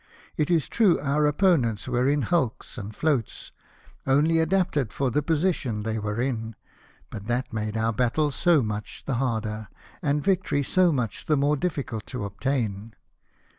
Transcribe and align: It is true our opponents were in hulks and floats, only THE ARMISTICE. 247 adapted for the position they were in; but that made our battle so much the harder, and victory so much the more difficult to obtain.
It 0.35 0.49
is 0.49 0.67
true 0.67 0.99
our 0.99 1.27
opponents 1.27 1.87
were 1.87 2.09
in 2.09 2.23
hulks 2.23 2.75
and 2.75 2.95
floats, 2.95 3.51
only 4.07 4.37
THE 4.37 4.39
ARMISTICE. 4.55 4.89
247 4.89 4.89
adapted 4.89 4.93
for 4.97 5.11
the 5.11 5.21
position 5.21 5.83
they 5.83 5.99
were 5.99 6.19
in; 6.19 6.55
but 7.11 7.27
that 7.27 7.53
made 7.53 7.77
our 7.77 7.93
battle 7.93 8.31
so 8.31 8.63
much 8.63 9.03
the 9.05 9.17
harder, 9.21 9.67
and 10.01 10.23
victory 10.23 10.63
so 10.63 10.91
much 10.91 11.27
the 11.27 11.37
more 11.37 11.55
difficult 11.55 12.07
to 12.07 12.25
obtain. 12.25 12.95